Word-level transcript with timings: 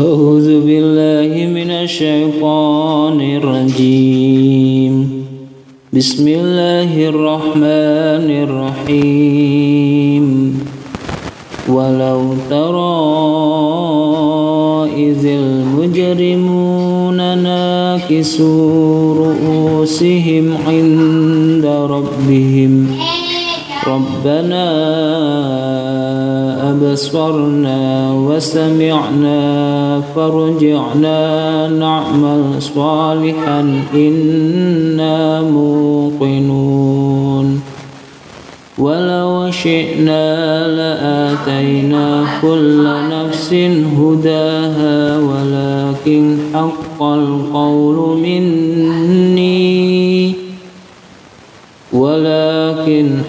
أعوذ 0.00 0.66
بالله 0.66 1.46
من 1.46 1.70
الشيطان 1.70 3.20
الرجيم. 3.20 5.24
بسم 5.92 6.28
الله 6.28 7.08
الرحمن 7.08 8.28
الرحيم. 8.48 10.26
ولو 11.68 12.34
ترى 12.50 13.00
إذ 14.96 15.26
المجرمون 15.26 17.16
ناكسوا 17.38 19.14
رؤوسهم 19.14 20.56
عند 20.66 21.66
ربهم. 21.66 22.96
ربنا 23.86 24.66
أبصرنا 26.80 28.12
وسمعنا 28.12 30.02
فارجعنا 30.16 31.68
نعمل 31.68 32.62
صالحا 32.62 33.84
إنا 33.94 35.40
موقنون. 35.42 36.60
ولو 38.78 39.50
شئنا 39.50 40.66
لآتينا 40.68 42.24
كل 42.42 42.84
نفس 43.10 43.54
هداها 43.98 45.18
ولكن 45.18 46.38
حق 46.54 47.02
القول 47.02 48.18
مني. 48.18 49.70
ولكن 51.92 53.19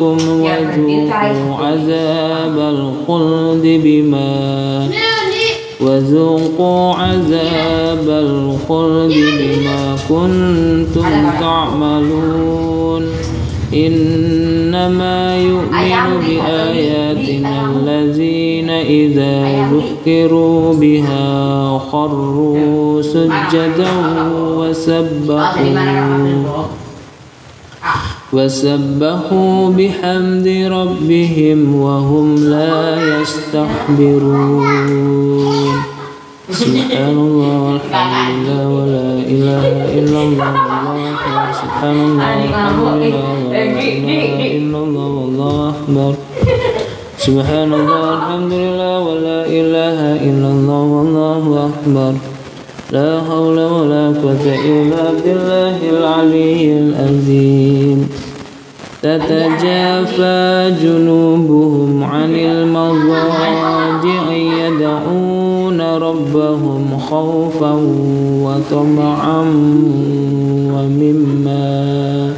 وذوقوا 0.00 1.54
عذاب 1.60 2.58
الخلد 2.58 3.80
بما 3.84 4.88
وذوقوا 5.80 6.94
عذاب 6.94 8.08
الخلد 8.08 9.14
بما 9.40 9.96
كنتم 10.08 11.30
تعملون. 11.40 13.06
إنما 13.74 15.36
يؤمن 15.36 16.20
بآياتنا 16.26 17.54
الذين 17.70 18.70
إذا 18.70 19.66
ذكروا 19.74 20.74
بها 20.74 21.78
خروا 21.78 23.02
سجدا 23.02 23.92
وسبحوا. 24.58 25.64
وسبحوا 28.34 29.70
بحمد 29.70 30.48
ربهم 30.70 31.74
وهم 31.74 32.34
لا 32.34 32.96
يستكبرون 33.20 34.64
سبحان 36.50 37.16
الله 37.26 37.54
والحمد 37.62 38.18
لله 38.30 38.68
ولا 38.68 39.10
إله 39.34 39.64
إلا 39.98 40.20
الله 40.22 40.52
والله 40.52 40.96
أكبر 41.14 41.46
سبحان 41.62 41.96
الله 42.06 42.32
والحمد 42.84 43.02
لله 43.02 43.24
ولا 43.46 43.62
إله 43.64 44.36
إلا 44.58 44.78
الله 44.78 45.08
والله 45.18 45.56
أكبر 45.70 46.12
سبحان 47.18 47.70
الله 47.72 48.00
والحمد 48.10 48.52
لله 48.52 48.94
ولا 49.08 49.40
إله 49.46 49.98
إلا 50.28 50.48
الله 50.56 50.82
والله 50.94 51.70
أكبر 51.70 52.12
لا 52.92 53.20
حول 53.28 53.58
ولا 53.58 54.04
قوة 54.22 54.44
إلا 54.44 55.04
بالله 55.24 55.78
العلي 55.90 56.62
العظيم 56.78 57.43
تتجافى 59.04 60.72
جنوبهم 60.82 62.04
عن 62.04 62.34
المضاجع 62.34 64.32
يدعون 64.32 65.80
ربهم 65.80 66.98
خوفا 66.98 67.72
وطمعا 68.42 69.40
ومما 70.72 72.32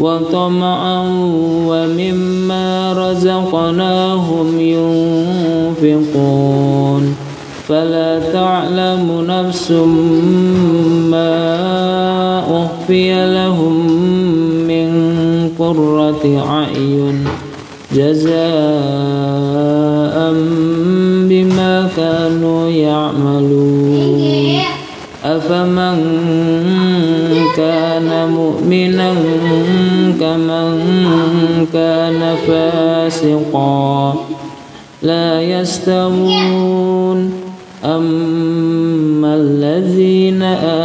وطمعا 0.00 1.02
ومما 1.66 2.92
رزقناهم 2.92 4.60
ينفقون. 5.80 6.70
فلا 7.70 8.32
تعلم 8.32 9.06
نفس 9.28 9.70
ما 11.10 11.30
أخفي 12.50 13.34
لهم 13.34 13.69
جزاء 17.94 18.34
بما 21.28 21.88
كانوا 21.96 22.68
يعملون. 22.68 24.60
أفمن 25.24 25.98
كان 27.56 28.28
مؤمنا 28.30 29.14
كمن 30.20 30.68
كان 31.72 32.36
فاسقا 32.46 34.14
لا 35.02 35.42
يستوون. 35.42 37.32
أما 37.84 39.34
الذين 39.34 40.42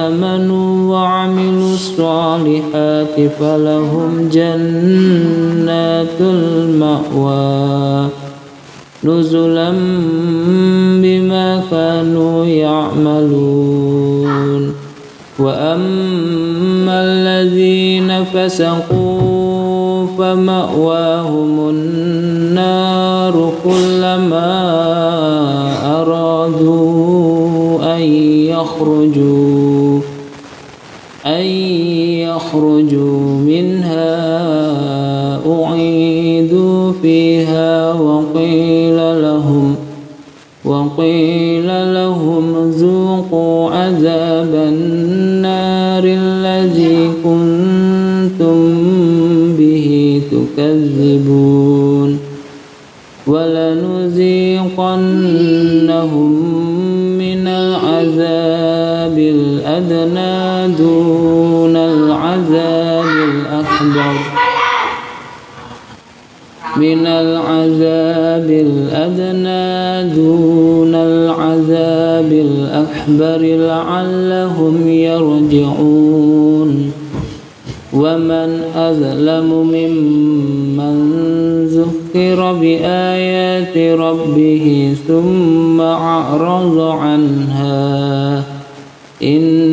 آمنوا 0.07 0.93
وعملوا 0.93 1.73
الصالحات 1.73 3.15
فلهم 3.39 4.29
جنات 4.33 5.04
المأوى 6.19 8.09
نزلا 9.03 9.71
بما 11.01 11.63
كانوا 11.71 12.45
يعملون. 12.45 13.95
وأما 15.39 17.01
الذين 17.03 18.23
فسقوا 18.23 20.07
فمأواهم 20.17 21.69
النار 21.69 23.53
كلما 23.63 24.51
أرادوا 26.01 27.95
أن 27.95 28.01
يخرجوا 28.51 29.99
أن 31.25 31.45
يخرجوا 32.21 33.19
منها 33.37 34.94
وقيل 40.97 41.67
لهم 41.93 42.71
ذوقوا 42.71 43.71
عذاب 43.71 44.53
النار 44.55 46.03
الذي 46.05 47.11
كنتم 47.23 48.55
به 49.57 50.21
تكذبون 50.31 52.19
ولنذيقنهم 53.27 54.15
من 57.17 57.47
العذاب 57.47 59.17
الأدنى 59.17 60.67
دون 60.77 61.75
العذاب 61.75 63.05
الأكبر. 63.05 64.15
من 66.77 67.07
العذاب 67.07 68.49
الأدنى 68.49 70.13
دون 70.15 70.84
الأكبر 72.95 73.41
لعلهم 73.67 74.87
يرجعون. 74.87 76.45
ومن 77.93 78.61
أظلم 78.75 79.49
ممن 79.73 80.95
ذكر 81.65 82.53
بآيات 82.53 83.77
ربه 83.99 84.95
ثم 85.07 85.81
أعرض 85.81 86.79
عنها 86.79 88.43
المجرمين 89.21 89.64